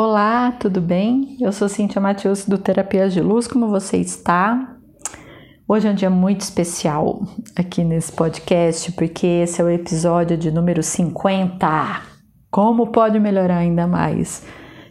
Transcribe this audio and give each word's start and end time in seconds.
Olá, 0.00 0.52
tudo 0.52 0.80
bem? 0.80 1.36
Eu 1.40 1.50
sou 1.50 1.68
Cintia 1.68 2.00
Matheus 2.00 2.46
do 2.46 2.56
Terapias 2.56 3.12
de 3.12 3.20
Luz, 3.20 3.48
como 3.48 3.66
você 3.66 3.96
está? 3.96 4.76
Hoje 5.66 5.88
é 5.88 5.90
um 5.90 5.94
dia 5.96 6.08
muito 6.08 6.42
especial 6.42 7.20
aqui 7.56 7.82
nesse 7.82 8.12
podcast, 8.12 8.92
porque 8.92 9.26
esse 9.26 9.60
é 9.60 9.64
o 9.64 9.68
episódio 9.68 10.38
de 10.38 10.52
número 10.52 10.84
50. 10.84 11.66
Como 12.48 12.92
pode 12.92 13.18
melhorar 13.18 13.56
ainda 13.56 13.88
mais? 13.88 14.46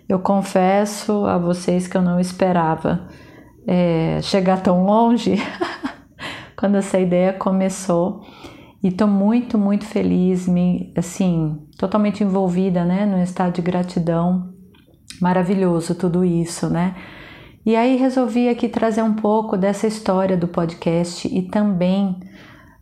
Eu 0.10 0.20
confesso 0.20 1.26
a 1.26 1.38
vocês 1.38 1.88
que 1.88 1.96
eu 1.96 2.02
não 2.02 2.20
esperava 2.20 3.08
é, 3.66 4.20
chegar 4.22 4.62
tão 4.62 4.84
longe 4.84 5.36
quando 6.60 6.76
essa 6.76 7.00
ideia 7.00 7.32
começou. 7.32 8.24
E 8.84 8.90
estou 8.90 9.08
muito, 9.08 9.58
muito 9.58 9.86
feliz, 9.86 10.50
me, 10.50 10.92
assim, 10.98 11.66
totalmente 11.78 12.26
envolvida, 12.26 12.84
né, 12.84 13.06
no 13.06 13.24
estado 13.24 13.54
de 13.54 13.62
gratidão 13.62 14.57
Maravilhoso 15.22 15.96
tudo 15.96 16.24
isso, 16.24 16.70
né? 16.70 16.96
E 17.66 17.76
aí 17.76 17.98
resolvi 17.98 18.48
aqui 18.48 18.70
trazer 18.70 19.02
um 19.02 19.14
pouco 19.14 19.58
dessa 19.58 19.88
história 19.88 20.38
do 20.38 20.48
podcast 20.48 21.28
e 21.28 21.42
também 21.42 22.18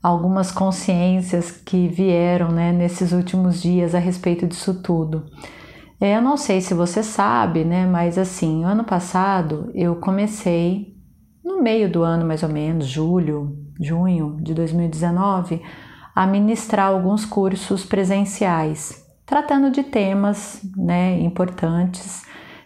algumas 0.03 0.51
consciências 0.51 1.49
que 1.49 1.87
vieram 1.87 2.51
né, 2.51 2.71
nesses 2.71 3.11
últimos 3.11 3.59
dias 3.59 3.95
a 3.95 3.99
respeito 3.99 4.45
disso 4.45 4.83
tudo. 4.83 5.25
É, 5.99 6.15
eu 6.15 6.21
não 6.21 6.37
sei 6.37 6.61
se 6.61 6.73
você 6.73 7.01
sabe, 7.01 7.63
né? 7.63 7.87
Mas 7.87 8.17
assim, 8.17 8.63
ano 8.63 8.83
passado 8.83 9.71
eu 9.73 9.95
comecei, 9.95 10.95
no 11.43 11.61
meio 11.61 11.89
do 11.89 12.03
ano 12.03 12.25
mais 12.25 12.43
ou 12.43 12.49
menos, 12.49 12.85
julho, 12.85 13.57
junho 13.79 14.37
de 14.41 14.53
2019, 14.53 15.61
a 16.13 16.27
ministrar 16.27 16.87
alguns 16.87 17.25
cursos 17.25 17.85
presenciais 17.85 19.04
tratando 19.25 19.71
de 19.71 19.83
temas 19.83 20.61
né, 20.75 21.19
importantes 21.19 22.23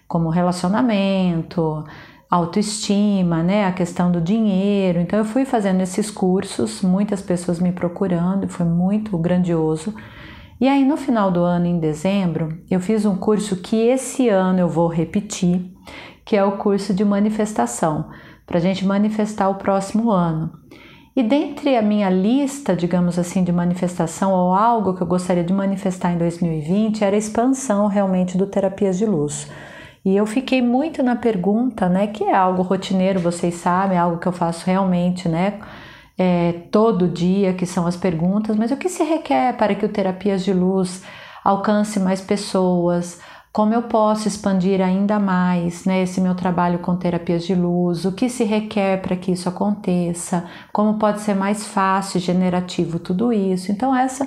como 0.07 0.29
relacionamento, 0.29 1.83
autoestima, 2.29 3.41
né, 3.41 3.65
a 3.65 3.71
questão 3.71 4.11
do 4.11 4.19
dinheiro. 4.19 4.99
Então 4.99 5.17
eu 5.19 5.25
fui 5.25 5.45
fazendo 5.45 5.81
esses 5.81 6.11
cursos, 6.11 6.81
muitas 6.81 7.21
pessoas 7.21 7.59
me 7.59 7.71
procurando, 7.71 8.47
foi 8.47 8.65
muito 8.65 9.17
grandioso. 9.17 9.93
E 10.59 10.67
aí 10.67 10.83
no 10.83 10.97
final 10.97 11.31
do 11.31 11.41
ano, 11.41 11.65
em 11.65 11.79
dezembro, 11.79 12.61
eu 12.69 12.79
fiz 12.79 13.05
um 13.05 13.15
curso 13.15 13.55
que 13.55 13.75
esse 13.77 14.27
ano 14.29 14.59
eu 14.59 14.67
vou 14.67 14.87
repetir, 14.87 15.73
que 16.25 16.35
é 16.35 16.43
o 16.43 16.57
curso 16.57 16.93
de 16.93 17.05
manifestação, 17.05 18.09
para 18.45 18.57
a 18.57 18.61
gente 18.61 18.85
manifestar 18.85 19.49
o 19.49 19.55
próximo 19.55 20.11
ano. 20.11 20.58
E 21.19 21.23
dentre 21.23 21.75
a 21.75 21.81
minha 21.81 22.09
lista, 22.09 22.73
digamos 22.73 23.19
assim, 23.19 23.43
de 23.43 23.51
manifestação 23.51 24.31
ou 24.31 24.53
algo 24.53 24.93
que 24.93 25.01
eu 25.01 25.05
gostaria 25.05 25.43
de 25.43 25.51
manifestar 25.51 26.13
em 26.13 26.17
2020 26.17 27.03
era 27.03 27.13
a 27.13 27.19
expansão 27.19 27.87
realmente 27.87 28.37
do 28.37 28.47
Terapias 28.47 28.97
de 28.97 29.05
Luz. 29.05 29.51
E 30.05 30.15
eu 30.15 30.25
fiquei 30.25 30.61
muito 30.61 31.03
na 31.03 31.17
pergunta, 31.17 31.89
né, 31.89 32.07
que 32.07 32.23
é 32.23 32.33
algo 32.33 32.61
rotineiro, 32.61 33.19
vocês 33.19 33.55
sabem, 33.55 33.97
é 33.97 33.99
algo 33.99 34.17
que 34.17 34.29
eu 34.29 34.31
faço 34.31 34.65
realmente, 34.65 35.27
né, 35.27 35.59
é, 36.17 36.53
todo 36.71 37.05
dia, 37.05 37.53
que 37.53 37.65
são 37.65 37.85
as 37.85 37.97
perguntas, 37.97 38.55
mas 38.55 38.71
o 38.71 38.77
que 38.77 38.87
se 38.87 39.03
requer 39.03 39.57
para 39.57 39.75
que 39.75 39.85
o 39.85 39.89
Terapias 39.89 40.41
de 40.41 40.53
Luz 40.53 41.03
alcance 41.43 41.99
mais 41.99 42.21
pessoas, 42.21 43.19
como 43.59 43.73
eu 43.73 43.81
posso 43.81 44.25
expandir 44.25 44.79
ainda 44.79 45.19
mais 45.19 45.83
né, 45.83 46.03
esse 46.03 46.21
meu 46.21 46.33
trabalho 46.33 46.79
com 46.79 46.95
terapias 46.95 47.43
de 47.43 47.53
luz, 47.53 48.05
o 48.05 48.13
que 48.13 48.29
se 48.29 48.45
requer 48.45 49.01
para 49.01 49.17
que 49.17 49.33
isso 49.33 49.49
aconteça, 49.49 50.45
como 50.71 50.97
pode 50.97 51.19
ser 51.19 51.35
mais 51.35 51.67
fácil, 51.67 52.21
generativo 52.21 52.99
tudo 52.99 53.33
isso. 53.33 53.69
Então, 53.69 53.93
essa, 53.93 54.25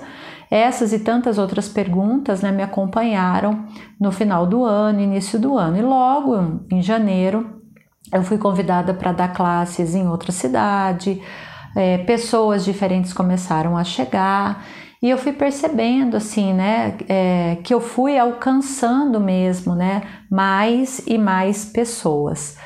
essas 0.51 0.93
e 0.93 0.99
tantas 0.99 1.39
outras 1.39 1.67
perguntas 1.67 2.43
né, 2.43 2.53
me 2.53 2.63
acompanharam 2.63 3.65
no 3.99 4.13
final 4.13 4.47
do 4.47 4.67
ano, 4.67 5.01
início 5.01 5.41
do 5.41 5.57
ano. 5.57 5.79
E 5.79 5.81
logo 5.81 6.61
em 6.71 6.83
janeiro, 6.83 7.59
eu 8.13 8.23
fui 8.23 8.37
convidada 8.37 8.93
para 8.93 9.13
dar 9.13 9.33
classes 9.33 9.95
em 9.95 10.07
outra 10.07 10.31
cidade, 10.31 11.23
é, 11.75 11.97
pessoas 11.97 12.67
diferentes 12.67 13.15
começaram 13.15 13.79
a 13.79 13.83
chegar 13.83 14.63
e 15.03 15.11
eu 15.11 15.19
fui 15.19 15.33
percebendo, 15.33 16.17
assim, 16.17 16.55
né, 16.55 16.97
é, 17.09 17.59
que 17.65 17.75
eu 17.75 17.81
fui 17.81 18.17
alcançando 18.17 19.21
mesmo, 19.21 19.75
né, 19.75 20.03
mais 20.31 21.03
e 21.07 21.19
mais 21.19 21.65
pessoas. 21.65 22.57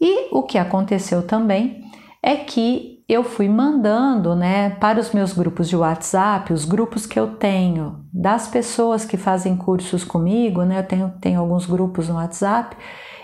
E 0.00 0.28
o 0.32 0.44
que 0.44 0.56
aconteceu 0.56 1.26
também 1.26 1.82
é 2.22 2.36
que 2.36 3.00
eu 3.08 3.24
fui 3.24 3.48
mandando, 3.48 4.36
né, 4.36 4.70
para 4.70 5.00
os 5.00 5.10
meus 5.10 5.32
grupos 5.32 5.68
de 5.68 5.76
WhatsApp, 5.76 6.52
os 6.52 6.64
grupos 6.64 7.06
que 7.06 7.18
eu 7.18 7.34
tenho 7.34 8.04
das 8.12 8.46
pessoas 8.46 9.04
que 9.04 9.16
fazem 9.16 9.56
cursos 9.56 10.04
comigo, 10.04 10.62
né, 10.62 10.78
eu 10.78 10.86
tenho, 10.86 11.12
tenho 11.20 11.40
alguns 11.40 11.66
grupos 11.66 12.08
no 12.08 12.14
WhatsApp, 12.14 12.76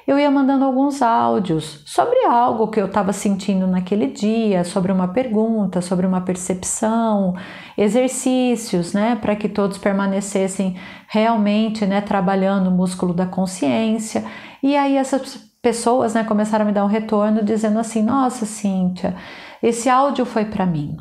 eu 0.06 0.18
ia 0.18 0.30
mandando 0.30 0.64
alguns 0.64 1.02
áudios 1.02 1.82
sobre 1.84 2.24
algo 2.26 2.68
que 2.68 2.80
eu 2.80 2.86
estava 2.86 3.12
sentindo 3.12 3.66
naquele 3.66 4.06
dia, 4.06 4.62
sobre 4.62 4.92
uma 4.92 5.08
pergunta, 5.08 5.80
sobre 5.80 6.06
uma 6.06 6.20
percepção, 6.20 7.34
exercícios, 7.76 8.92
né, 8.92 9.16
para 9.20 9.34
que 9.34 9.48
todos 9.48 9.78
permanecessem 9.78 10.76
realmente, 11.08 11.84
né, 11.86 12.00
trabalhando 12.00 12.68
o 12.68 12.70
músculo 12.70 13.12
da 13.12 13.26
consciência. 13.26 14.24
E 14.62 14.76
aí 14.76 14.96
essas 14.96 15.36
pessoas, 15.60 16.14
né, 16.14 16.22
começaram 16.24 16.64
a 16.64 16.66
me 16.68 16.72
dar 16.72 16.84
um 16.84 16.88
retorno 16.88 17.42
dizendo 17.42 17.78
assim: 17.78 18.02
"Nossa, 18.02 18.46
Cíntia, 18.46 19.16
esse 19.62 19.88
áudio 19.88 20.24
foi 20.24 20.44
para 20.44 20.66
mim. 20.66 20.96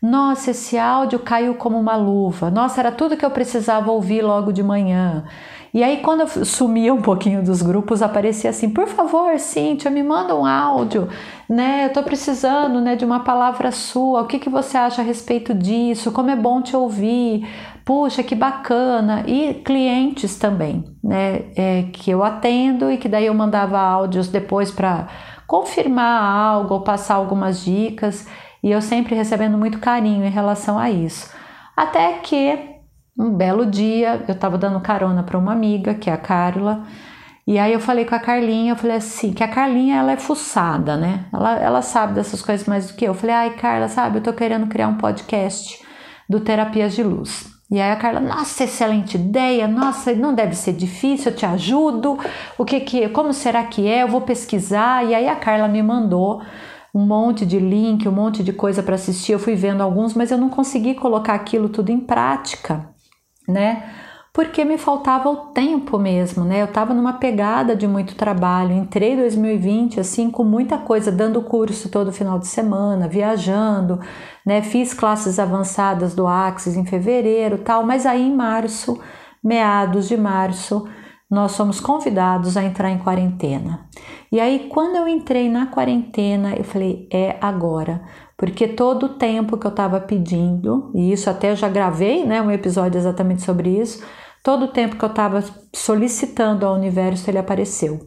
Nossa, 0.00 0.52
esse 0.52 0.78
áudio 0.78 1.18
caiu 1.18 1.54
como 1.54 1.78
uma 1.78 1.96
luva. 1.96 2.50
Nossa, 2.50 2.80
era 2.80 2.92
tudo 2.92 3.16
que 3.16 3.24
eu 3.24 3.30
precisava 3.30 3.90
ouvir 3.90 4.22
logo 4.22 4.52
de 4.52 4.62
manhã." 4.62 5.24
E 5.72 5.82
aí, 5.84 5.98
quando 5.98 6.20
eu 6.22 6.44
sumia 6.44 6.94
um 6.94 7.02
pouquinho 7.02 7.42
dos 7.44 7.60
grupos, 7.60 8.00
aparecia 8.02 8.50
assim: 8.50 8.70
por 8.70 8.88
favor, 8.88 9.38
Cíntia, 9.38 9.90
me 9.90 10.02
manda 10.02 10.34
um 10.34 10.46
áudio, 10.46 11.08
né? 11.48 11.86
Eu 11.86 11.92
tô 11.92 12.02
precisando 12.02 12.80
né, 12.80 12.96
de 12.96 13.04
uma 13.04 13.20
palavra 13.20 13.70
sua. 13.70 14.22
O 14.22 14.26
que, 14.26 14.38
que 14.38 14.48
você 14.48 14.78
acha 14.78 15.02
a 15.02 15.04
respeito 15.04 15.54
disso? 15.54 16.10
Como 16.12 16.30
é 16.30 16.36
bom 16.36 16.62
te 16.62 16.74
ouvir. 16.74 17.46
Puxa, 17.84 18.22
que 18.22 18.34
bacana. 18.34 19.24
E 19.26 19.54
clientes 19.64 20.36
também, 20.38 20.84
né? 21.04 21.46
É, 21.56 21.84
que 21.92 22.10
eu 22.10 22.22
atendo 22.24 22.90
e 22.90 22.96
que 22.96 23.08
daí 23.08 23.26
eu 23.26 23.34
mandava 23.34 23.78
áudios 23.78 24.28
depois 24.28 24.70
para 24.70 25.06
confirmar 25.46 26.22
algo 26.22 26.74
ou 26.74 26.80
passar 26.80 27.16
algumas 27.16 27.62
dicas. 27.64 28.26
E 28.62 28.70
eu 28.70 28.80
sempre 28.80 29.14
recebendo 29.14 29.56
muito 29.56 29.78
carinho 29.78 30.24
em 30.24 30.30
relação 30.30 30.78
a 30.78 30.90
isso. 30.90 31.30
Até 31.76 32.14
que 32.14 32.58
um 33.18 33.30
belo 33.30 33.66
dia, 33.66 34.24
eu 34.28 34.34
estava 34.34 34.56
dando 34.56 34.80
carona 34.80 35.22
para 35.22 35.38
uma 35.38 35.52
amiga, 35.52 35.94
que 35.94 36.08
é 36.08 36.12
a 36.12 36.16
Carla, 36.16 36.84
e 37.48 37.58
aí 37.58 37.72
eu 37.72 37.80
falei 37.80 38.04
com 38.04 38.14
a 38.14 38.18
Carlinha, 38.18 38.72
eu 38.72 38.76
falei 38.76 38.96
assim, 38.96 39.32
que 39.32 39.42
a 39.42 39.48
Carlinha 39.48 39.96
ela 39.96 40.12
é 40.12 40.16
fuçada, 40.18 40.98
né? 40.98 41.24
Ela, 41.32 41.58
ela 41.58 41.82
sabe 41.82 42.12
dessas 42.12 42.42
coisas 42.42 42.66
mais 42.66 42.88
do 42.88 42.94
que 42.94 43.06
eu. 43.06 43.12
Eu 43.12 43.14
falei, 43.14 43.34
ai 43.34 43.50
Carla, 43.56 43.88
sabe, 43.88 44.18
eu 44.18 44.22
tô 44.22 44.34
querendo 44.34 44.66
criar 44.66 44.86
um 44.86 44.98
podcast 44.98 45.82
do 46.28 46.40
Terapias 46.40 46.94
de 46.94 47.02
Luz. 47.02 47.46
E 47.70 47.80
aí 47.80 47.90
a 47.90 47.96
Carla, 47.96 48.20
nossa, 48.20 48.64
excelente 48.64 49.16
ideia, 49.16 49.66
nossa, 49.66 50.14
não 50.14 50.34
deve 50.34 50.54
ser 50.54 50.74
difícil, 50.74 51.32
eu 51.32 51.36
te 51.36 51.46
ajudo. 51.46 52.18
O 52.58 52.64
que 52.64 52.80
que, 52.80 53.08
como 53.08 53.32
será 53.32 53.64
que 53.64 53.88
é? 53.88 54.02
Eu 54.02 54.08
vou 54.08 54.20
pesquisar. 54.20 55.04
E 55.06 55.14
aí 55.14 55.26
a 55.26 55.36
Carla 55.36 55.68
me 55.68 55.82
mandou 55.82 56.42
um 56.98 57.06
monte 57.06 57.46
de 57.46 57.58
link, 57.58 58.08
um 58.08 58.12
monte 58.12 58.42
de 58.42 58.52
coisa 58.52 58.82
para 58.82 58.94
assistir. 58.96 59.32
Eu 59.32 59.38
fui 59.38 59.54
vendo 59.54 59.82
alguns, 59.82 60.14
mas 60.14 60.30
eu 60.30 60.38
não 60.38 60.48
consegui 60.48 60.94
colocar 60.94 61.34
aquilo 61.34 61.68
tudo 61.68 61.90
em 61.90 62.00
prática 62.00 62.94
né? 63.48 63.82
Porque 64.32 64.64
me 64.64 64.78
faltava 64.78 65.28
o 65.30 65.36
tempo 65.52 65.98
mesmo, 65.98 66.44
né? 66.44 66.60
Eu 66.60 66.66
estava 66.66 66.94
numa 66.94 67.14
pegada 67.14 67.74
de 67.74 67.88
muito 67.88 68.14
trabalho. 68.14 68.72
Entrei 68.72 69.16
2020 69.16 69.98
assim 69.98 70.30
com 70.30 70.44
muita 70.44 70.78
coisa, 70.78 71.10
dando 71.10 71.42
curso 71.42 71.88
todo 71.88 72.12
final 72.12 72.38
de 72.38 72.46
semana, 72.46 73.08
viajando, 73.08 73.98
né? 74.46 74.62
Fiz 74.62 74.92
classes 74.94 75.38
avançadas 75.38 76.14
do 76.14 76.26
Axis 76.26 76.76
em 76.76 76.84
fevereiro, 76.84 77.58
tal, 77.58 77.82
mas 77.82 78.06
aí 78.06 78.22
em 78.22 78.34
março, 78.34 79.00
meados 79.42 80.06
de 80.06 80.16
março, 80.16 80.86
nós 81.30 81.52
somos 81.52 81.78
convidados 81.78 82.56
a 82.56 82.64
entrar 82.64 82.90
em 82.90 82.98
quarentena. 82.98 83.86
E 84.32 84.40
aí, 84.40 84.68
quando 84.70 84.96
eu 84.96 85.06
entrei 85.06 85.48
na 85.48 85.66
quarentena, 85.66 86.54
eu 86.54 86.64
falei: 86.64 87.06
é 87.12 87.36
agora, 87.40 88.02
porque 88.36 88.66
todo 88.66 89.06
o 89.06 89.08
tempo 89.10 89.58
que 89.58 89.66
eu 89.66 89.70
estava 89.70 90.00
pedindo, 90.00 90.90
e 90.94 91.12
isso 91.12 91.28
até 91.28 91.54
já 91.54 91.68
gravei 91.68 92.24
né, 92.24 92.40
um 92.40 92.50
episódio 92.50 92.98
exatamente 92.98 93.42
sobre 93.42 93.78
isso, 93.78 94.04
todo 94.42 94.64
o 94.64 94.68
tempo 94.68 94.96
que 94.96 95.04
eu 95.04 95.10
estava 95.10 95.44
solicitando 95.74 96.64
ao 96.64 96.74
universo, 96.74 97.28
ele 97.30 97.38
apareceu. 97.38 98.00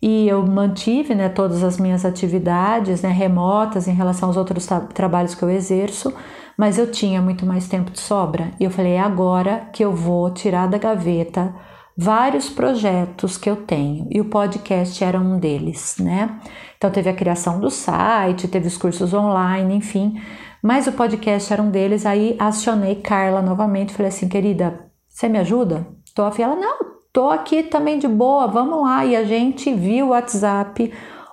E 0.00 0.28
eu 0.28 0.46
mantive 0.46 1.14
né, 1.14 1.28
todas 1.28 1.64
as 1.64 1.78
minhas 1.78 2.04
atividades 2.04 3.02
né, 3.02 3.10
remotas 3.10 3.88
em 3.88 3.94
relação 3.94 4.28
aos 4.28 4.36
outros 4.36 4.64
tra 4.64 4.80
trabalhos 4.80 5.34
que 5.34 5.42
eu 5.42 5.50
exerço, 5.50 6.14
mas 6.56 6.78
eu 6.78 6.90
tinha 6.90 7.20
muito 7.20 7.44
mais 7.44 7.68
tempo 7.68 7.90
de 7.90 8.00
sobra. 8.00 8.52
E 8.58 8.64
eu 8.64 8.70
falei: 8.70 8.92
é 8.92 9.00
agora 9.00 9.68
que 9.72 9.84
eu 9.84 9.92
vou 9.92 10.30
tirar 10.32 10.66
da 10.66 10.78
gaveta 10.78 11.54
vários 12.00 12.48
projetos 12.48 13.36
que 13.36 13.50
eu 13.50 13.56
tenho 13.56 14.06
e 14.08 14.20
o 14.20 14.26
podcast 14.26 15.02
era 15.02 15.18
um 15.18 15.36
deles, 15.36 15.96
né? 15.98 16.38
Então 16.76 16.92
teve 16.92 17.10
a 17.10 17.14
criação 17.14 17.58
do 17.58 17.70
site, 17.70 18.46
teve 18.46 18.68
os 18.68 18.76
cursos 18.76 19.12
online, 19.12 19.74
enfim, 19.74 20.22
mas 20.62 20.86
o 20.86 20.92
podcast 20.92 21.52
era 21.52 21.60
um 21.60 21.72
deles. 21.72 22.06
Aí 22.06 22.36
acionei 22.38 22.94
Carla 22.94 23.42
novamente, 23.42 23.92
falei 23.92 24.10
assim, 24.10 24.28
querida, 24.28 24.88
você 25.08 25.28
me 25.28 25.38
ajuda? 25.38 25.88
Tô 26.14 26.22
afim. 26.22 26.42
Ela, 26.42 26.54
não, 26.54 26.78
tô 27.12 27.30
aqui 27.30 27.64
também 27.64 27.98
de 27.98 28.06
boa, 28.06 28.46
vamos 28.46 28.80
lá. 28.80 29.04
E 29.04 29.16
a 29.16 29.24
gente 29.24 29.74
viu 29.74 30.06
o 30.06 30.10
WhatsApp, 30.10 30.92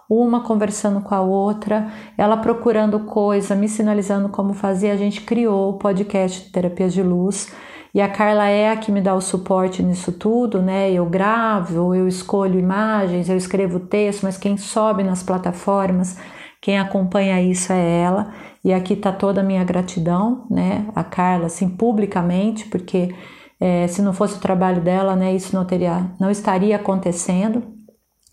uma 0.09 0.41
conversando 0.41 0.99
com 0.99 1.13
a 1.13 1.21
outra, 1.21 1.91
ela 2.17 2.37
procurando 2.37 3.01
coisa, 3.01 3.55
me 3.55 3.69
sinalizando 3.69 4.29
como 4.29 4.51
fazer. 4.55 4.89
A 4.89 4.97
gente 4.97 5.21
criou 5.21 5.69
o 5.69 5.77
podcast 5.77 6.51
Terapias 6.51 6.91
de 6.91 7.03
Luz. 7.03 7.53
E 7.95 8.01
a 8.01 8.09
Carla 8.09 8.49
é 8.49 8.71
a 8.71 8.75
que 8.75 8.91
me 8.91 8.99
dá 8.99 9.15
o 9.15 9.21
suporte 9.21 9.81
nisso 9.81 10.11
tudo, 10.11 10.61
né? 10.61 10.91
Eu 10.91 11.05
gravo, 11.05 11.95
eu 11.95 12.09
escolho 12.09 12.59
imagens, 12.59 13.29
eu 13.29 13.37
escrevo 13.37 13.79
texto, 13.79 14.23
mas 14.23 14.37
quem 14.37 14.57
sobe 14.57 15.01
nas 15.01 15.23
plataformas, 15.23 16.17
quem 16.61 16.77
acompanha 16.77 17.41
isso 17.41 17.71
é 17.71 18.01
ela. 18.01 18.33
E 18.61 18.73
aqui 18.73 18.97
tá 18.97 19.13
toda 19.13 19.39
a 19.39 19.43
minha 19.45 19.63
gratidão, 19.63 20.45
né? 20.51 20.85
A 20.93 21.05
Carla, 21.05 21.45
assim, 21.45 21.69
publicamente, 21.69 22.65
porque 22.67 23.15
é, 23.61 23.87
se 23.87 24.01
não 24.01 24.11
fosse 24.11 24.35
o 24.39 24.41
trabalho 24.41 24.81
dela, 24.81 25.15
né, 25.15 25.33
isso 25.33 25.55
não 25.55 25.63
teria, 25.63 26.11
não 26.19 26.29
estaria 26.29 26.75
acontecendo. 26.75 27.63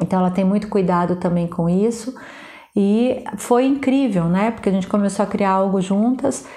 Então 0.00 0.18
ela 0.18 0.32
tem 0.32 0.44
muito 0.44 0.68
cuidado 0.68 1.14
também 1.20 1.46
com 1.46 1.68
isso. 1.68 2.12
E 2.74 3.22
foi 3.36 3.66
incrível, 3.66 4.24
né? 4.24 4.50
Porque 4.50 4.68
a 4.68 4.72
gente 4.72 4.88
começou 4.88 5.22
a 5.22 5.28
criar 5.28 5.50
algo 5.50 5.80
juntas 5.80 6.48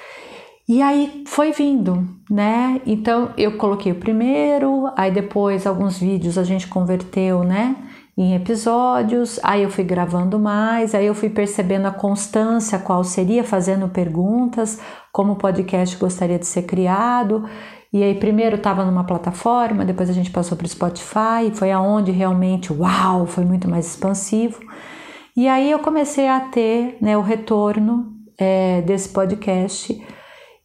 e 0.67 0.81
aí 0.81 1.23
foi 1.27 1.51
vindo, 1.51 2.07
né? 2.29 2.81
Então 2.87 3.31
eu 3.37 3.55
coloquei 3.55 3.91
o 3.91 3.99
primeiro, 3.99 4.91
aí 4.97 5.11
depois 5.11 5.67
alguns 5.67 5.99
vídeos 5.99 6.39
a 6.39 6.43
gente 6.43 6.67
converteu, 6.67 7.43
né? 7.43 7.75
Em 8.17 8.33
episódios, 8.33 9.39
aí 9.43 9.61
eu 9.61 9.69
fui 9.69 9.83
gravando 9.83 10.39
mais, 10.39 10.95
aí 10.95 11.05
eu 11.05 11.13
fui 11.13 11.29
percebendo 11.29 11.85
a 11.85 11.91
constância, 11.91 12.79
qual 12.79 13.03
seria, 13.03 13.43
fazendo 13.43 13.89
perguntas, 13.89 14.79
como 15.11 15.33
o 15.33 15.35
podcast 15.35 15.95
gostaria 15.97 16.39
de 16.39 16.47
ser 16.47 16.63
criado. 16.63 17.47
E 17.93 18.01
aí 18.01 18.15
primeiro 18.15 18.55
estava 18.55 18.83
numa 18.83 19.03
plataforma, 19.03 19.85
depois 19.85 20.09
a 20.09 20.13
gente 20.13 20.31
passou 20.31 20.57
para 20.57 20.65
o 20.65 20.69
Spotify, 20.69 21.51
foi 21.53 21.71
aonde 21.71 22.11
realmente, 22.11 22.73
uau, 22.73 23.27
foi 23.27 23.45
muito 23.45 23.69
mais 23.69 23.85
expansivo. 23.85 24.59
E 25.37 25.47
aí 25.47 25.69
eu 25.69 25.79
comecei 25.79 26.27
a 26.27 26.39
ter 26.39 26.97
né, 26.99 27.15
o 27.17 27.21
retorno 27.21 28.13
é, 28.37 28.81
desse 28.81 29.09
podcast 29.09 30.01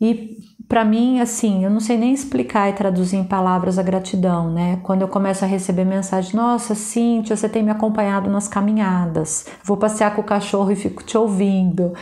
e 0.01 0.39
para 0.71 0.85
mim, 0.85 1.19
assim, 1.21 1.65
eu 1.65 1.71
não 1.71 1.81
sei 1.81 1.99
nem 1.99 2.13
explicar 2.13 2.71
e 2.71 2.73
traduzir 2.73 3.17
em 3.17 3.25
palavras 3.25 3.77
a 3.77 3.83
gratidão, 3.83 4.49
né? 4.53 4.79
Quando 4.85 5.03
eu 5.03 5.09
começo 5.09 5.45
a 5.45 5.49
receber 5.49 5.85
mensagem, 5.85 6.37
nossa, 6.37 6.77
Cíntia, 6.77 7.35
você 7.37 7.49
tem 7.49 7.61
me 7.61 7.73
acompanhado 7.73 8.31
nas 8.31 8.47
caminhadas, 8.47 9.47
vou 9.65 9.77
passear 9.77 10.15
com 10.15 10.21
o 10.21 10.25
cachorro 10.25 10.71
e 10.71 10.77
fico 10.77 11.03
te 11.03 11.19
ouvindo. 11.19 11.93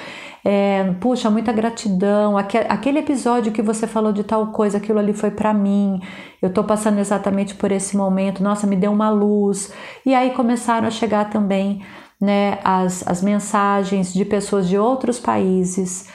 É, 0.45 0.85
puxa, 1.01 1.31
muita 1.31 1.51
gratidão. 1.51 2.37
Aquele 2.37 2.99
episódio 2.99 3.53
que 3.53 3.63
você 3.63 3.87
falou 3.87 4.13
de 4.13 4.23
tal 4.23 4.49
coisa, 4.49 4.77
aquilo 4.77 4.99
ali 4.99 5.15
foi 5.15 5.31
para 5.31 5.55
mim. 5.55 6.01
Eu 6.43 6.53
tô 6.53 6.63
passando 6.63 6.99
exatamente 6.99 7.55
por 7.55 7.73
esse 7.73 7.97
momento. 7.97 8.43
Nossa, 8.43 8.67
me 8.67 8.77
deu 8.77 8.93
uma 8.93 9.09
luz. 9.09 9.73
E 10.05 10.15
aí 10.15 10.31
começaram 10.31 10.87
a 10.87 10.91
chegar 10.91 11.31
também, 11.31 11.83
né, 12.21 12.59
as, 12.63 13.07
as 13.09 13.23
mensagens 13.23 14.13
de 14.13 14.27
pessoas 14.27 14.69
de 14.69 14.77
outros 14.77 15.19
países 15.19 16.07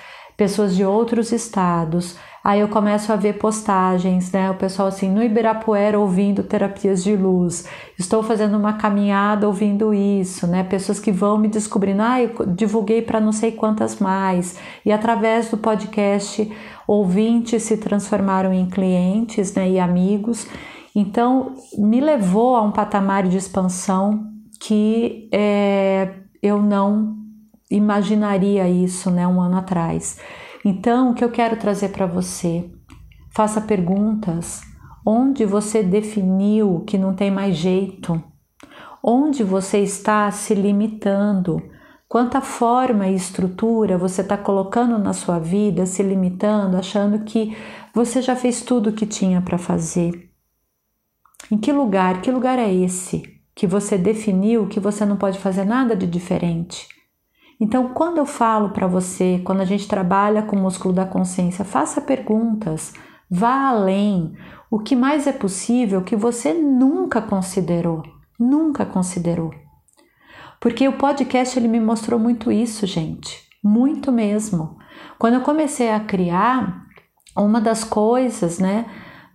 pessoas 0.44 0.76
de 0.76 0.84
outros 0.84 1.32
estados. 1.32 2.18
Aí 2.44 2.60
eu 2.60 2.68
começo 2.68 3.14
a 3.14 3.16
ver 3.16 3.38
postagens, 3.38 4.30
né? 4.30 4.52
O 4.52 4.56
pessoal 4.56 4.90
assim, 4.90 5.10
no 5.10 5.24
Ibirapuera 5.24 5.98
ouvindo 5.98 6.44
terapias 6.44 7.02
de 7.02 7.16
luz. 7.16 7.66
Estou 7.98 8.22
fazendo 8.22 8.58
uma 8.58 8.74
caminhada 8.74 9.48
ouvindo 9.48 9.94
isso, 9.94 10.46
né? 10.46 10.62
Pessoas 10.66 11.00
que 11.00 11.14
vão 11.14 11.38
me 11.38 11.48
descobrindo, 11.48 12.02
ah, 12.02 12.22
eu 12.22 12.46
divulguei 12.46 13.02
para 13.02 13.22
não 13.22 13.32
sei 13.32 13.54
quantas 13.54 14.00
mais. 14.00 14.60
E 14.86 14.92
através 14.92 15.50
do 15.50 15.58
podcast, 15.58 16.52
ouvintes 16.86 17.64
se 17.64 17.78
transformaram 17.78 18.52
em 18.52 18.66
clientes, 18.66 19.54
né? 19.54 19.70
E 19.70 19.80
amigos. 19.80 20.46
Então, 20.94 21.54
me 21.78 22.02
levou 22.02 22.58
a 22.58 22.62
um 22.62 22.72
patamar 22.72 23.30
de 23.30 23.38
expansão 23.38 24.26
que 24.60 25.30
é, 25.32 26.10
eu 26.42 26.62
não 26.62 27.23
imaginaria 27.76 28.68
isso, 28.70 29.10
né, 29.10 29.28
um 29.28 29.42
ano 29.42 29.58
atrás. 29.58 30.20
Então, 30.64 31.12
o 31.12 31.14
que 31.14 31.24
eu 31.24 31.32
quero 31.32 31.58
trazer 31.58 31.90
para 31.90 32.06
você? 32.06 32.70
Faça 33.32 33.60
perguntas. 33.60 34.62
Onde 35.06 35.46
você 35.46 35.84
definiu 35.84 36.84
que 36.88 36.98
não 36.98 37.14
tem 37.14 37.30
mais 37.30 37.56
jeito? 37.56 38.24
Onde 39.04 39.44
você 39.44 39.80
está 39.80 40.32
se 40.32 40.56
limitando? 40.56 41.62
Quanta 42.08 42.40
forma 42.40 43.08
e 43.08 43.16
estrutura 43.16 43.98
você 43.98 44.22
está 44.22 44.38
colocando 44.38 44.98
na 45.00 45.14
sua 45.14 45.40
vida, 45.40 45.86
se 45.86 46.04
limitando, 46.04 46.78
achando 46.78 47.26
que 47.26 47.58
você 47.94 48.22
já 48.22 48.36
fez 48.36 48.62
tudo 48.62 48.92
o 48.92 48.94
que 48.94 49.06
tinha 49.06 49.42
para 49.42 49.58
fazer? 49.58 50.30
Em 51.52 51.58
que 51.58 51.72
lugar? 51.72 52.22
Que 52.22 52.32
lugar 52.32 52.58
é 52.58 52.72
esse 52.72 53.24
que 53.56 53.68
você 53.68 53.98
definiu 53.98 54.68
que 54.68 54.80
você 54.80 55.06
não 55.06 55.18
pode 55.18 55.40
fazer 55.40 55.66
nada 55.66 55.96
de 55.96 56.08
diferente? 56.08 56.88
Então, 57.60 57.90
quando 57.90 58.18
eu 58.18 58.26
falo 58.26 58.70
para 58.70 58.88
você, 58.88 59.42
quando 59.44 59.62
a 59.62 59.66
gente 59.66 59.88
trabalha 59.88 60.42
com 60.42 60.56
o 60.56 60.60
músculo 60.60 60.94
da 60.94 61.06
consciência, 61.06 61.64
faça 61.64 62.02
perguntas, 62.02 62.94
vá 63.30 63.70
além. 63.70 64.36
O 64.70 64.80
que 64.80 64.96
mais 64.96 65.28
é 65.28 65.32
possível 65.32 66.02
que 66.04 66.16
você 66.16 66.54
nunca 66.54 67.22
considerou, 67.22 68.04
nunca 68.40 68.86
considerou. 68.86 69.52
Porque 70.60 70.88
o 70.88 70.98
podcast 70.98 71.58
ele 71.58 71.68
me 71.68 71.80
mostrou 71.80 72.20
muito 72.20 72.52
isso, 72.52 72.88
gente, 72.88 73.42
muito 73.64 74.12
mesmo. 74.12 74.78
Quando 75.20 75.36
eu 75.36 75.42
comecei 75.42 75.92
a 75.92 76.00
criar, 76.00 76.84
uma 77.36 77.60
das 77.60 77.84
coisas, 77.84 78.60
né, 78.60 78.86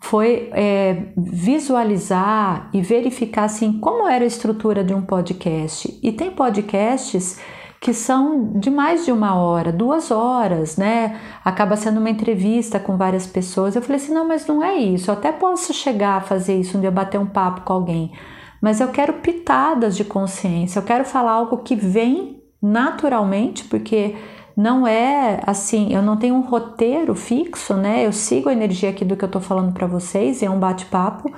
foi 0.00 0.48
é, 0.52 1.12
visualizar 1.16 2.70
e 2.72 2.80
verificar 2.80 3.44
assim 3.44 3.78
como 3.80 4.08
era 4.08 4.24
a 4.24 4.26
estrutura 4.26 4.84
de 4.84 4.94
um 4.94 5.02
podcast. 5.02 5.98
E 6.02 6.12
tem 6.12 6.30
podcasts 6.30 7.38
que 7.80 7.92
são 7.92 8.52
de 8.58 8.70
mais 8.70 9.04
de 9.04 9.12
uma 9.12 9.36
hora, 9.36 9.72
duas 9.72 10.10
horas, 10.10 10.76
né? 10.76 11.18
Acaba 11.44 11.76
sendo 11.76 12.00
uma 12.00 12.10
entrevista 12.10 12.80
com 12.80 12.96
várias 12.96 13.26
pessoas. 13.26 13.76
Eu 13.76 13.82
falei 13.82 13.96
assim: 14.02 14.12
não, 14.12 14.26
mas 14.26 14.46
não 14.46 14.62
é 14.62 14.76
isso. 14.76 15.10
Eu 15.10 15.14
até 15.14 15.30
posso 15.30 15.72
chegar 15.72 16.16
a 16.16 16.20
fazer 16.20 16.58
isso 16.58 16.76
um 16.76 16.80
dia, 16.80 16.90
bater 16.90 17.18
um 17.18 17.26
papo 17.26 17.60
com 17.62 17.72
alguém, 17.72 18.12
mas 18.60 18.80
eu 18.80 18.88
quero 18.88 19.14
pitadas 19.14 19.96
de 19.96 20.04
consciência, 20.04 20.78
eu 20.78 20.82
quero 20.82 21.04
falar 21.04 21.32
algo 21.32 21.58
que 21.58 21.76
vem 21.76 22.42
naturalmente, 22.60 23.64
porque 23.64 24.16
não 24.56 24.84
é 24.84 25.40
assim, 25.46 25.94
eu 25.94 26.02
não 26.02 26.16
tenho 26.16 26.34
um 26.34 26.40
roteiro 26.40 27.14
fixo, 27.14 27.74
né? 27.74 28.04
Eu 28.04 28.12
sigo 28.12 28.48
a 28.48 28.52
energia 28.52 28.90
aqui 28.90 29.04
do 29.04 29.16
que 29.16 29.24
eu 29.24 29.30
tô 29.30 29.40
falando 29.40 29.72
para 29.72 29.86
vocês, 29.86 30.42
é 30.42 30.50
um 30.50 30.58
bate-papo. 30.58 31.32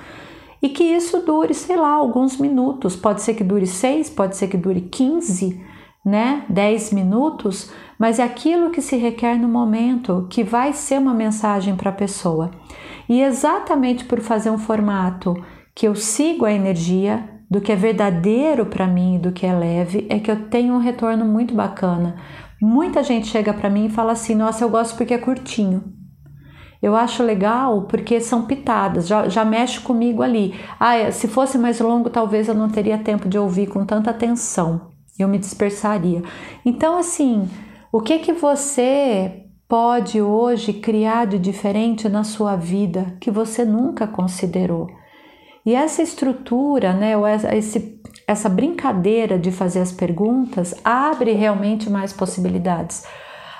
E 0.63 0.69
que 0.69 0.85
isso 0.85 1.21
dure, 1.21 1.55
sei 1.55 1.77
lá, 1.77 1.93
alguns 1.93 2.37
minutos. 2.37 2.95
Pode 2.95 3.23
ser 3.23 3.35
que 3.35 3.45
dure 3.45 3.67
seis, 3.67 4.11
pode 4.11 4.37
ser 4.37 4.49
que 4.49 4.59
dure 4.59 4.83
15, 4.83 5.61
né, 6.05 6.45
10 6.49 6.93
minutos, 6.93 7.71
mas 7.99 8.19
é 8.19 8.23
aquilo 8.23 8.71
que 8.71 8.81
se 8.81 8.97
requer 8.97 9.39
no 9.39 9.49
momento 9.49 10.27
que 10.31 10.43
vai 10.43 10.73
ser 10.73 10.99
uma 10.99 11.13
mensagem 11.13 11.77
para 11.77 11.91
a 11.91 11.95
pessoa. 11.95 12.51
E 13.09 13.21
exatamente 13.21 14.05
por 14.05 14.21
fazer 14.21 14.51
um 14.51 14.59
formato 14.59 15.35
que 15.75 15.87
eu 15.87 15.95
sigo 15.95 16.45
a 16.45 16.53
energia 16.53 17.29
do 17.51 17.61
que 17.61 17.73
é 17.73 17.77
verdadeiro 17.77 18.67
para 18.67 18.87
mim, 18.87 19.19
do 19.19 19.33
que 19.33 19.45
é 19.45 19.53
leve, 19.53 20.07
é 20.09 20.19
que 20.19 20.31
eu 20.31 20.49
tenho 20.49 20.75
um 20.75 20.79
retorno 20.79 21.25
muito 21.25 21.55
bacana. 21.55 22.17
Muita 22.63 23.03
gente 23.03 23.27
chega 23.27 23.53
para 23.53 23.69
mim 23.69 23.87
e 23.87 23.91
fala 23.91 24.13
assim: 24.13 24.35
"Nossa, 24.35 24.65
eu 24.65 24.71
gosto 24.71 24.97
porque 24.97 25.15
é 25.15 25.19
curtinho". 25.19 25.83
Eu 26.83 26.97
acho 26.97 27.23
legal 27.23 27.83
porque 27.83 28.21
são 28.21 28.47
pitadas, 28.47 29.07
já, 29.07 29.29
já 29.29 29.45
mexe 29.45 29.81
comigo 29.81 30.23
ali. 30.23 30.55
Ah, 30.79 31.11
se 31.13 31.29
fosse 31.29 31.59
mais 31.59 31.79
longo, 31.81 32.09
talvez 32.09 32.49
eu 32.49 32.55
não 32.55 32.71
teria 32.71 32.97
tempo 32.97 33.29
de 33.29 33.39
ouvir 33.39 33.67
com 33.67 33.85
tanta 33.85 34.11
atenção 34.11 34.90
eu 35.23 35.29
me 35.29 35.39
dispersaria. 35.39 36.23
Então, 36.65 36.99
assim, 36.99 37.49
o 37.93 38.01
que 38.01 38.19
que 38.19 38.33
você 38.33 39.47
pode 39.69 40.21
hoje 40.21 40.73
criar 40.73 41.27
de 41.27 41.39
diferente 41.39 42.09
na 42.09 42.25
sua 42.25 42.57
vida 42.57 43.17
que 43.21 43.31
você 43.31 43.65
nunca 43.65 44.07
considerou? 44.07 44.89
E 45.65 45.75
essa 45.75 46.03
estrutura, 46.03 46.93
né, 46.93 47.13
esse, 47.57 48.01
essa 48.27 48.49
brincadeira 48.49 49.39
de 49.39 49.53
fazer 49.53 49.81
as 49.81 49.93
perguntas 49.93 50.75
abre 50.85 51.33
realmente 51.33 51.91
mais 51.91 52.13
possibilidades. 52.13 53.05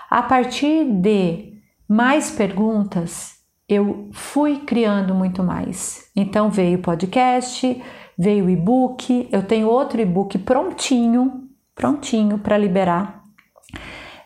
A 0.09 0.23
partir 0.23 0.85
de 0.85 1.53
mais 1.89 2.31
perguntas, 2.31 3.35
eu 3.69 4.09
fui 4.13 4.59
criando 4.61 5.15
muito 5.15 5.43
mais. 5.43 6.11
Então 6.17 6.51
veio 6.51 6.81
podcast, 6.81 7.81
veio 8.19 8.51
e-book, 8.51 9.29
eu 9.31 9.43
tenho 9.43 9.69
outro 9.69 10.01
e-book 10.01 10.37
prontinho 10.39 11.40
prontinho 11.81 12.39
para 12.39 12.59
liberar. 12.59 13.25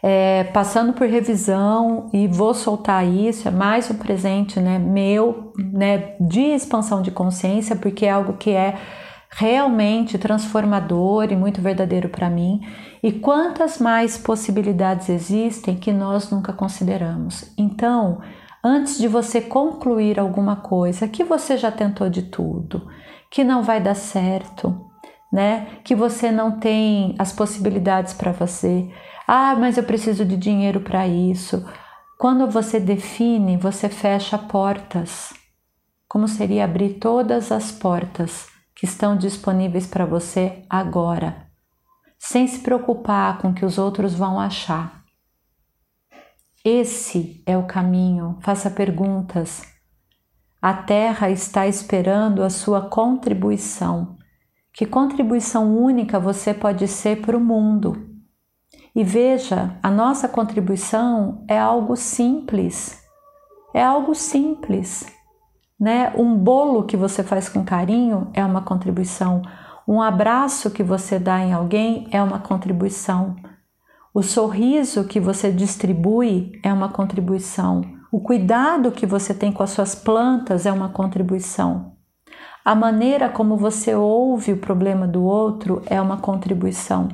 É, 0.03 0.45
passando 0.53 0.93
por 0.93 1.07
revisão 1.07 2.11
e 2.13 2.27
vou 2.27 2.53
soltar 2.53 3.07
isso, 3.07 3.47
é 3.47 3.51
mais 3.51 3.89
um 3.91 3.95
presente 3.95 4.59
né, 4.61 4.77
meu 4.79 5.53
né, 5.57 6.17
de 6.21 6.41
expansão 6.41 7.01
de 7.01 7.13
consciência, 7.13 7.77
porque 7.77 8.05
é 8.05 8.11
algo 8.11 8.35
que 8.35 8.51
é 8.51 8.77
realmente 9.31 10.19
transformador 10.19 11.29
e 11.31 11.37
muito 11.37 11.63
verdadeiro 11.63 12.09
para 12.09 12.29
mim. 12.29 12.61
E 13.03 13.13
quantas 13.13 13.79
mais 13.79 14.19
possibilidades 14.19 15.09
existem 15.09 15.77
que 15.77 15.93
nós 15.93 16.31
nunca 16.31 16.53
consideramos. 16.53 17.53
Então, 17.57 18.21
antes 18.63 18.99
de 18.99 19.07
você 19.07 19.41
concluir 19.41 20.19
alguma 20.19 20.57
coisa, 20.57 21.09
que 21.09 21.23
você 21.23 21.57
já 21.57 21.71
tentou 21.71 22.11
de 22.11 22.23
tudo, 22.23 22.87
que 23.31 23.45
não 23.45 23.63
vai 23.63 23.81
dar 23.81 23.95
certo, 23.95 24.94
né? 25.35 25.81
Que 25.83 25.97
você 25.97 26.31
não 26.31 26.61
tem 26.61 27.17
as 27.19 27.33
possibilidades 27.33 28.15
para 28.15 28.33
fazer. 28.33 28.89
Ah, 29.27 29.57
mas 29.57 29.77
eu 29.77 29.83
preciso 29.83 30.25
de 30.25 30.37
dinheiro 30.37 30.79
para 30.79 31.09
isso. 31.09 31.69
Quando 32.17 32.49
você 32.49 32.79
define, 32.79 33.57
você 33.57 33.89
fecha 33.89 34.39
portas. 34.39 35.35
Como 36.07 36.29
seria 36.29 36.65
abrir 36.65 37.01
todas 37.01 37.51
as 37.51 37.73
portas 37.73 38.47
que 38.77 38.85
estão 38.85 39.17
disponíveis 39.17 39.89
para 39.89 40.07
você 40.07 40.63
agora, 40.71 41.49
sem 42.17 42.47
se 42.47 42.61
preocupar 42.61 43.39
com 43.39 43.49
o 43.49 43.55
que 43.55 43.65
os 43.65 43.77
outros 43.77 44.15
vão 44.15 44.39
achar. 44.39 45.03
Esse 46.65 47.43
é 47.45 47.59
o 47.59 47.67
caminho. 47.67 48.39
Faça 48.41 48.71
perguntas. 48.71 49.63
A 50.63 50.73
Terra 50.75 51.29
está 51.29 51.67
esperando 51.67 52.41
a 52.41 52.49
sua 52.51 52.83
contribuição. 52.83 54.17
Que 54.75 54.85
contribuição 54.85 55.73
única 55.73 56.19
você 56.19 56.53
pode 56.53 56.89
ser 56.89 57.21
para 57.21 57.37
o 57.37 57.41
mundo? 57.41 58.11
E 58.93 59.05
veja, 59.05 59.79
a 59.81 59.89
nossa 59.89 60.29
contribuição 60.29 61.45
é 61.47 61.57
algo 61.57 61.95
simples. 61.95 63.01
É 63.73 63.85
algo 63.85 64.17
simples, 64.17 65.07
né? 65.79 66.13
Um 66.17 66.37
bolo 66.37 66.87
que 66.87 66.97
você 66.97 67.23
faz 67.23 67.49
com 67.49 67.65
carinho 67.65 68.33
é 68.35 68.45
uma 68.45 68.63
contribuição. 68.63 69.43
Um 69.87 70.03
abraço 70.03 70.73
que 70.73 70.83
você 70.83 71.21
dá 71.21 71.39
em 71.39 71.53
alguém 71.53 72.09
é 72.11 72.21
uma 72.21 72.41
contribuição. 72.41 73.37
O 74.13 74.25
sorriso 74.25 75.05
que 75.05 75.21
você 75.21 75.53
distribui 75.53 76.51
é 76.65 76.73
uma 76.73 76.89
contribuição. 76.89 77.83
O 78.11 78.21
cuidado 78.21 78.91
que 78.91 79.07
você 79.07 79.33
tem 79.33 79.53
com 79.53 79.63
as 79.63 79.71
suas 79.71 79.95
plantas 79.95 80.67
é 80.67 80.73
uma 80.73 80.89
contribuição. 80.89 81.94
A 82.65 82.75
maneira 82.75 83.29
como 83.29 83.59
você 83.59 83.95
ouve 83.95 84.53
o 84.53 84.57
problema 84.57 85.07
do 85.07 85.23
outro 85.23 85.83
é 85.87 86.01
uma 86.01 86.17
contribuição. 86.17 87.09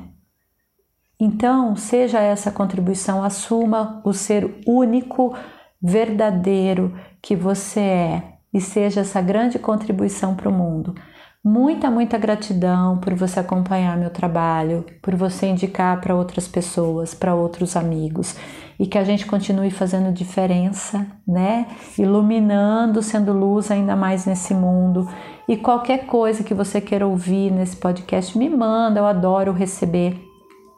Então, 1.19 1.75
seja 1.75 2.19
essa 2.19 2.51
contribuição, 2.51 3.21
assuma 3.21 4.01
o 4.05 4.13
ser 4.13 4.61
único, 4.65 5.35
verdadeiro 5.81 6.97
que 7.21 7.35
você 7.35 7.79
é 7.81 8.37
e 8.53 8.61
seja 8.61 9.01
essa 9.01 9.21
grande 9.21 9.59
contribuição 9.59 10.35
para 10.35 10.47
o 10.47 10.53
mundo. 10.53 10.95
Muita, 11.43 11.89
muita 11.89 12.19
gratidão 12.19 12.99
por 12.99 13.15
você 13.15 13.39
acompanhar 13.39 13.97
meu 13.97 14.11
trabalho, 14.11 14.85
por 15.01 15.15
você 15.15 15.47
indicar 15.47 15.99
para 15.99 16.13
outras 16.13 16.47
pessoas, 16.47 17.15
para 17.15 17.33
outros 17.33 17.75
amigos 17.75 18.35
e 18.79 18.85
que 18.85 18.95
a 18.95 19.03
gente 19.03 19.25
continue 19.25 19.71
fazendo 19.71 20.13
diferença, 20.13 21.07
né? 21.27 21.65
Iluminando, 21.97 23.01
sendo 23.01 23.33
luz 23.33 23.71
ainda 23.71 23.95
mais 23.95 24.27
nesse 24.27 24.53
mundo. 24.53 25.09
E 25.47 25.57
qualquer 25.57 26.05
coisa 26.05 26.43
que 26.43 26.53
você 26.53 26.79
queira 26.79 27.07
ouvir 27.07 27.51
nesse 27.51 27.75
podcast, 27.75 28.37
me 28.37 28.47
manda, 28.47 28.99
eu 28.99 29.07
adoro 29.07 29.51
receber 29.51 30.23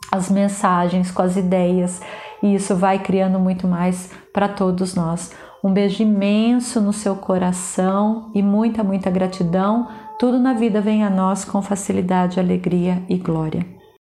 as 0.10 0.32
mensagens 0.32 1.12
com 1.12 1.22
as 1.22 1.36
ideias 1.36 2.01
e 2.41 2.55
isso 2.55 2.74
vai 2.74 3.00
criando 3.00 3.38
muito 3.38 3.67
mais 3.67 4.10
para 4.34 4.48
todos 4.48 4.96
nós. 4.96 5.32
Um 5.63 5.72
beijo 5.72 6.03
imenso 6.03 6.82
no 6.82 6.91
seu 6.91 7.15
coração 7.15 8.32
e 8.36 8.41
muita, 8.41 8.84
muita 8.84 9.10
gratidão 9.10 9.88
tudo 10.24 10.39
na 10.39 10.53
vida 10.53 10.80
vem 10.80 11.03
a 11.03 11.10
nós 11.10 11.44
com 11.44 11.62
facilidade, 11.62 12.39
alegria 12.39 13.03
e 13.10 13.18
glória. 13.18 13.73